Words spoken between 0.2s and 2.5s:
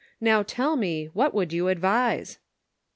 tell me, what would you advise